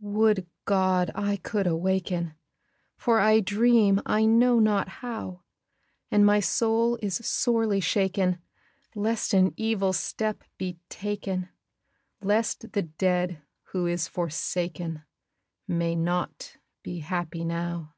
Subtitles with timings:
[0.00, 2.34] Would God I could awaken!
[2.96, 5.42] For I dream I know not how!
[6.10, 8.40] And my soul is sorely shaken
[8.96, 11.48] Lest an evil step be taken,
[12.20, 15.04] Lest the dead who is forsaken
[15.68, 17.94] May not be happy now.